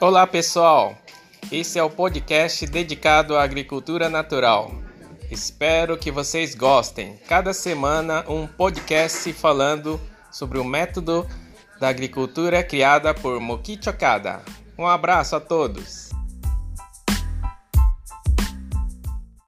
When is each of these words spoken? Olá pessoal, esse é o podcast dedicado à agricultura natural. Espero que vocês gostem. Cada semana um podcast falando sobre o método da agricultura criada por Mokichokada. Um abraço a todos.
Olá 0.00 0.26
pessoal, 0.26 0.96
esse 1.50 1.78
é 1.78 1.82
o 1.82 1.90
podcast 1.90 2.66
dedicado 2.66 3.36
à 3.36 3.42
agricultura 3.42 4.08
natural. 4.08 4.72
Espero 5.30 5.96
que 5.96 6.10
vocês 6.10 6.54
gostem. 6.54 7.18
Cada 7.28 7.52
semana 7.52 8.24
um 8.28 8.46
podcast 8.46 9.32
falando 9.32 10.00
sobre 10.30 10.58
o 10.58 10.64
método 10.64 11.26
da 11.80 11.88
agricultura 11.88 12.62
criada 12.62 13.12
por 13.14 13.40
Mokichokada. 13.40 14.42
Um 14.78 14.86
abraço 14.86 15.36
a 15.36 15.40
todos. 15.40 16.15